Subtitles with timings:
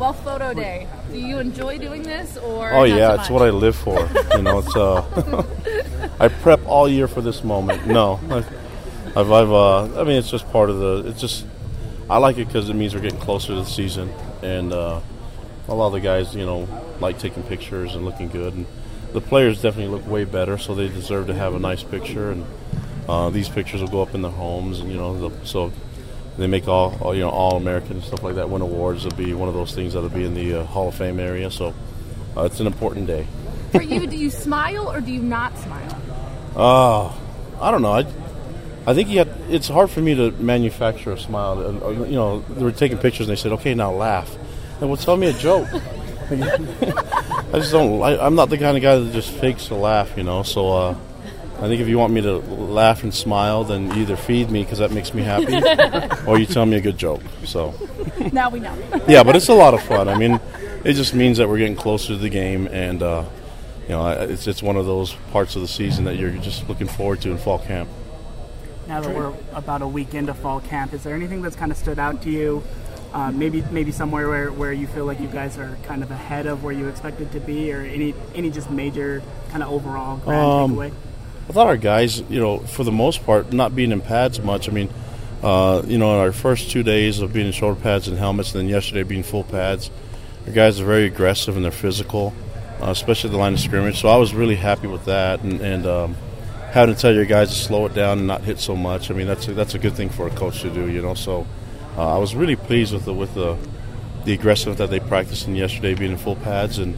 [0.00, 0.88] Well, photo day.
[1.12, 2.72] Do you enjoy doing this, or?
[2.72, 4.08] Oh yeah, it's what I live for.
[4.34, 5.44] you know, it's uh,
[6.18, 7.86] I prep all year for this moment.
[7.86, 8.48] No, I've,
[9.14, 11.04] I've, I've uh, I mean, it's just part of the.
[11.06, 11.44] It's just
[12.08, 14.10] I like it because it means we're getting closer to the season,
[14.42, 15.00] and uh,
[15.68, 16.66] a lot of the guys, you know,
[16.98, 18.64] like taking pictures and looking good, and
[19.12, 22.46] the players definitely look way better, so they deserve to have a nice picture, and
[23.06, 25.70] uh, these pictures will go up in their homes, and you know, the, so
[26.40, 28.48] they make all, all you know all American and stuff like that.
[28.48, 30.94] Win awards will be one of those things that'll be in the uh, Hall of
[30.94, 31.50] Fame area.
[31.50, 31.74] So
[32.36, 33.26] uh, it's an important day.
[33.72, 36.00] For you, do you smile or do you not smile?
[36.56, 37.08] Uh,
[37.60, 37.92] I don't know.
[37.92, 38.06] I,
[38.86, 41.84] I think you have, it's hard for me to manufacture a smile.
[41.84, 44.34] Uh, You know, they were taking pictures and they said, "Okay, now laugh."
[44.80, 45.68] And well, tell me a joke.
[46.30, 48.02] I just don't.
[48.02, 50.16] I, I'm not the kind of guy that just fakes a laugh.
[50.16, 50.72] You know, so.
[50.72, 50.94] Uh,
[51.62, 54.62] I think if you want me to laugh and smile, then you either feed me
[54.62, 55.54] because that makes me happy,
[56.26, 57.20] or you tell me a good joke.
[57.44, 57.74] So,
[58.32, 58.74] Now we know.
[59.08, 60.08] yeah, but it's a lot of fun.
[60.08, 60.40] I mean,
[60.84, 63.24] it just means that we're getting closer to the game, and uh,
[63.82, 66.88] you know, it's it's one of those parts of the season that you're just looking
[66.88, 67.90] forward to in fall camp.
[68.88, 71.76] Now that we're about a week into fall camp, is there anything that's kind of
[71.78, 72.62] stood out to you?
[73.12, 76.46] Uh, maybe maybe somewhere where, where you feel like you guys are kind of ahead
[76.46, 80.40] of where you expected to be, or any any just major kind of overall grand
[80.40, 80.92] Um, takeaway?
[81.50, 84.68] I thought our guys, you know, for the most part, not being in pads much.
[84.68, 84.88] I mean,
[85.42, 88.54] uh, you know, in our first two days of being in shoulder pads and helmets,
[88.54, 89.90] and then yesterday being full pads,
[90.46, 92.32] our guys are very aggressive and they're physical,
[92.80, 94.00] uh, especially the line of scrimmage.
[94.00, 96.16] So I was really happy with that, and, and um,
[96.70, 99.10] having to tell your guys to slow it down and not hit so much.
[99.10, 101.14] I mean, that's a, that's a good thing for a coach to do, you know.
[101.14, 101.48] So
[101.96, 103.58] uh, I was really pleased with the with the
[104.24, 106.96] the aggressiveness that they practiced in yesterday, being in full pads, and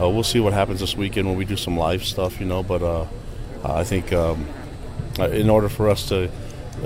[0.00, 2.62] uh, we'll see what happens this weekend when we do some live stuff, you know.
[2.62, 3.06] But uh,
[3.64, 4.46] I think um,
[5.18, 6.30] uh, in order for us to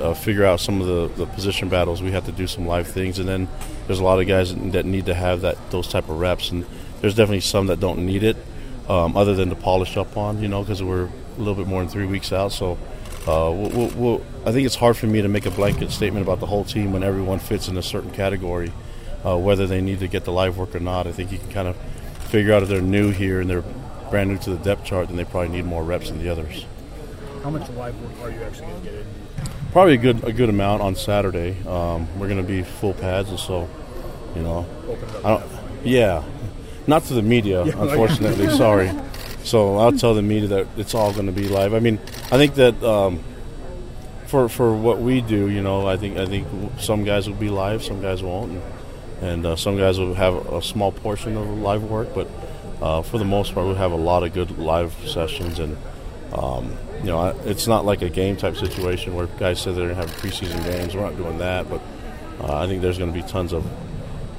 [0.01, 2.89] uh, figure out some of the, the position battles, we have to do some live
[2.89, 3.49] things, and then
[3.87, 6.65] there's a lot of guys that need to have that those type of reps, and
[7.01, 8.37] there's definitely some that don't need it,
[8.89, 11.81] um, other than to polish up on, you know, because we're a little bit more
[11.81, 12.79] than three weeks out, so.
[13.25, 16.27] Uh, we'll, we'll, we'll, I think it's hard for me to make a blanket statement
[16.27, 18.73] about the whole team when everyone fits in a certain category,
[19.25, 21.07] uh, whether they need to get the live work or not.
[21.07, 21.77] I think you can kind of
[22.33, 23.63] figure out if they're new here and they're
[24.13, 26.67] brand new to the depth chart, then they probably need more reps than the others.
[27.43, 29.07] How much live work are you actually going to get in?
[29.73, 31.57] Probably a good a good amount on Saturday.
[31.67, 33.71] Um, we're going to be full pads, and so
[34.37, 35.87] you know, Open it up I don't.
[35.87, 36.25] Yeah,
[36.87, 38.51] not to the media, unfortunately.
[38.57, 38.93] sorry.
[39.45, 41.73] So I'll tell the media that it's all going to be live.
[41.73, 41.99] I mean,
[42.31, 43.25] I think that um,
[44.27, 46.47] for for what we do, you know, I think I think
[46.79, 48.63] some guys will be live, some guys won't, and,
[49.23, 52.29] and uh, some guys will have a small portion of live work, but
[52.83, 55.77] uh, for the most part, we have a lot of good live sessions and.
[56.33, 59.85] Um, you know, I- it's not like a game type situation where guys say they're
[59.93, 60.95] going to have preseason games.
[60.95, 61.83] We're not doing that, but
[62.41, 63.67] uh, I think there's going to be tons of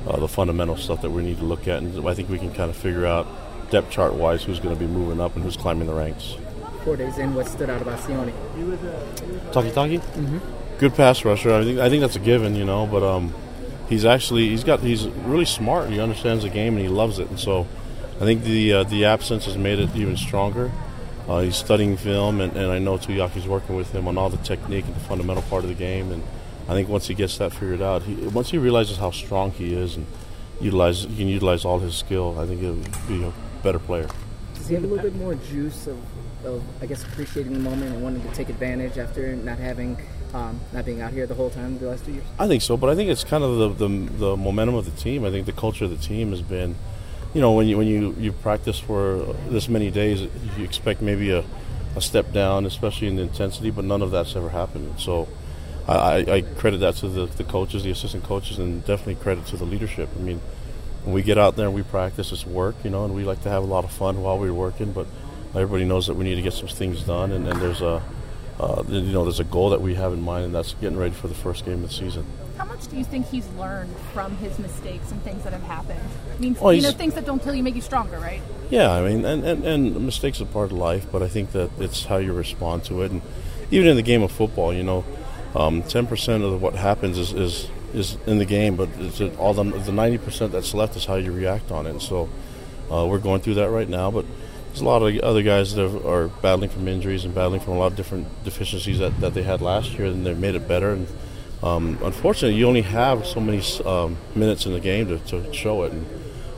[0.08, 2.52] uh, the fundamental stuff that we need to look at, and I think we can
[2.52, 3.28] kind of figure out
[3.70, 6.36] depth chart wise who's going to be moving up and who's climbing the ranks.
[6.84, 8.34] Four days in, what stood out about Sione?
[9.52, 10.02] Takitaki,
[10.80, 11.53] good pass rusher.
[11.53, 12.88] I think I think that's a given, you know.
[12.88, 13.34] But um,
[13.90, 15.90] he's actually he's got he's really smart.
[15.90, 17.68] He understands the game and he loves it, and so
[18.23, 20.72] I think the uh, the absence has made it even stronger.
[21.28, 24.38] Uh, he's studying film, and, and I know Tuiaki's working with him on all the
[24.38, 26.09] technique and the fundamental part of the game.
[26.09, 26.23] And
[26.69, 29.73] I think once he gets that figured out, he, once he realizes how strong he
[29.73, 30.07] is and
[30.61, 32.79] utilize he can utilize all his skill, I think he'll
[33.09, 34.07] be a better player.
[34.55, 35.97] Does he have a little bit more juice of,
[36.45, 39.97] of I guess, appreciating the moment and wanting to take advantage after not having,
[40.34, 42.23] um, not being out here the whole time the last two years?
[42.40, 44.91] I think so, but I think it's kind of the, the the momentum of the
[44.91, 45.25] team.
[45.25, 46.78] I think the culture of the team has been,
[47.34, 50.22] you know, when you when you, you practice for this many days,
[50.58, 51.44] you expect maybe a,
[51.96, 55.00] a step down, especially in the intensity, but none of that's ever happened.
[55.00, 55.28] So,
[55.88, 59.58] I, I credit that to the, the coaches, the assistant coaches, and definitely credit to
[59.58, 60.10] the leadership.
[60.16, 60.40] I mean,
[61.04, 63.42] when we get out there and we practice, it's work, you know, and we like
[63.44, 65.08] to have a lot of fun while we're working, but
[65.50, 68.02] everybody knows that we need to get some things done, and, and there's a
[68.60, 71.14] uh, you know there's a goal that we have in mind, and that's getting ready
[71.14, 72.26] for the first game of the season.
[72.73, 76.01] Much do you think he's learned from his mistakes and things that have happened?
[76.35, 78.41] I mean, Well, you know, things that don't kill you make you stronger, right?
[78.72, 81.70] Yeah, I mean, and, and, and mistakes are part of life, but I think that
[81.78, 83.11] it's how you respond to it.
[83.11, 83.22] And
[83.70, 85.05] even in the game of football, you know,
[85.53, 89.64] um, 10% of what happens is, is, is in the game, but it's all the,
[89.64, 91.91] the 90% that's left is how you react on it.
[91.91, 92.28] And so
[92.91, 94.26] uh, we're going through that right now, but
[94.69, 97.78] there's a lot of other guys that are battling from injuries and battling from a
[97.78, 100.93] lot of different deficiencies that, that they had last year, and they've made it better.
[100.93, 101.08] And
[101.64, 105.84] um, unfortunately, you only have so many um, minutes in the game to, to show
[105.84, 105.94] it.
[105.94, 106.06] And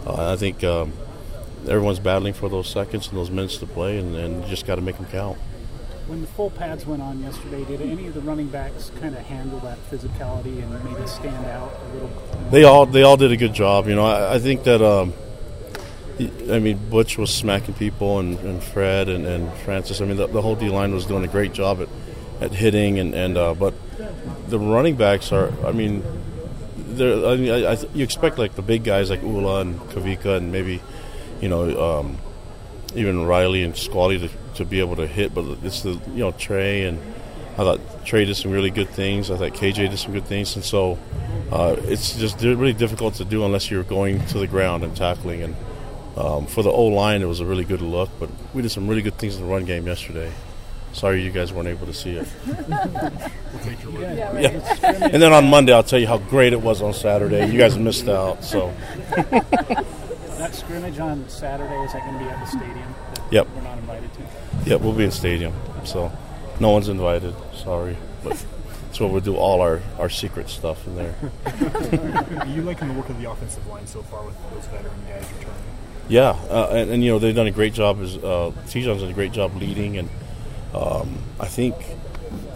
[0.07, 0.93] uh, I think um,
[1.67, 4.75] everyone's battling for those seconds and those minutes to play, and, and you just got
[4.75, 5.37] to make them count.
[6.07, 9.21] When the full pads went on yesterday, did any of the running backs kind of
[9.21, 12.09] handle that physicality and maybe stand out a little?
[12.09, 12.51] More?
[12.51, 13.87] They all they all did a good job.
[13.87, 14.81] You know, I, I think that.
[14.81, 15.13] Um,
[16.49, 19.99] I mean, Butch was smacking people, and, and Fred and, and, Francis.
[19.99, 21.89] I mean, the, the whole D line was doing a great job at,
[22.41, 23.73] at hitting, and, and uh, but
[24.47, 25.51] the running backs are.
[25.65, 26.03] I mean,
[26.77, 30.51] I mean, I, I, you expect like the big guys like Ula and Kavika, and
[30.51, 30.81] maybe,
[31.41, 32.17] you know, um,
[32.95, 36.31] even Riley and Squally to, to be able to hit, but it's the you know
[36.31, 36.99] Trey and
[37.53, 39.31] I thought Trey did some really good things.
[39.31, 40.97] I thought KJ did some good things, and so
[41.51, 45.41] uh, it's just really difficult to do unless you're going to the ground and tackling
[45.41, 45.55] and
[46.17, 48.87] um, for the O line, it was a really good look, but we did some
[48.87, 50.31] really good things in the run game yesterday.
[50.95, 52.27] Sorry you guys weren't able to see it.
[53.95, 54.31] Yeah,
[54.91, 57.51] And then on Monday, I'll tell you how great it was on Saturday.
[57.51, 58.43] You guys missed out.
[58.43, 58.73] So
[59.15, 62.95] that scrimmage on Saturday is that going to be at the stadium?
[63.31, 63.47] Yep.
[63.55, 64.69] We're not invited to.
[64.69, 65.53] Yep, we'll be in stadium.
[65.83, 66.11] So
[66.59, 67.33] no one's invited.
[67.55, 68.45] Sorry, but
[68.85, 71.15] that's where we'll do all our, our secret stuff in there.
[72.39, 75.25] Are you liking the work of the offensive line so far with those veteran guys
[75.33, 75.61] returning?
[76.07, 77.99] Yeah, uh, and, and, you know they've done a great job.
[77.99, 80.07] As uh, Tejan's done a great job leading, and
[80.75, 81.75] um, I think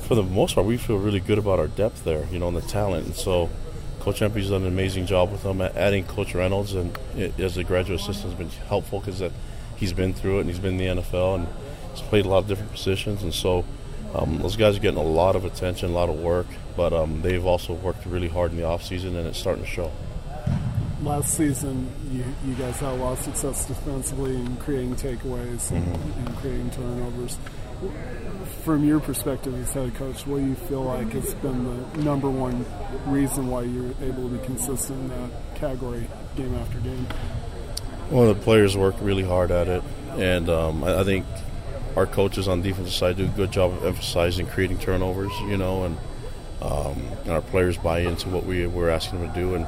[0.01, 2.27] for the most part we feel really good about our depth there.
[2.31, 3.05] You know, and the talent.
[3.05, 3.49] And so
[3.99, 5.61] Coach Empey's done an amazing job with them.
[5.61, 9.23] At adding Coach Reynolds and it, as a graduate assistant has been helpful because
[9.77, 11.47] he's been through it and he's been in the NFL and
[11.93, 13.23] he's played a lot of different positions.
[13.23, 13.65] And so
[14.13, 16.47] um, those guys are getting a lot of attention, a lot of work.
[16.75, 19.69] But um, they've also worked really hard in the off season, and it's starting to
[19.69, 19.91] show
[21.01, 25.85] last season you, you guys had a lot of success defensively in creating takeaways and,
[25.85, 26.27] Mm-hmm.
[26.27, 27.37] and creating turnovers.
[28.63, 31.63] From your perspective as head coach, what do you feel like has been
[31.93, 32.65] the number one
[33.05, 36.05] reason why you're able to be consistent in that category
[36.35, 37.07] game after game?
[38.11, 39.83] Well, the players work really hard at it,
[40.17, 41.25] and um, I, I think
[41.95, 45.55] our coaches on the defensive side do a good job of emphasizing creating turnovers, you
[45.55, 45.97] know, and,
[46.61, 49.55] um, and our players buy into what we, we're asking them to do.
[49.55, 49.67] And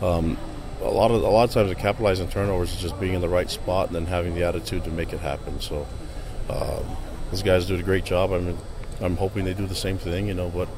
[0.00, 0.38] um,
[0.82, 3.20] a lot of a lot of times to capitalize on turnovers is just being in
[3.20, 5.60] the right spot and then having the attitude to make it happen.
[5.60, 5.86] So
[6.50, 6.84] um,
[7.30, 8.32] those guys do a great job.
[8.32, 8.58] I mean,
[9.00, 10.50] I'm hoping they do the same thing, you know.
[10.50, 10.68] But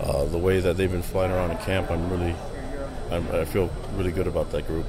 [0.00, 2.34] uh, the way that they've been flying around in camp, I'm really,
[3.10, 4.86] I'm, I feel really good about that group.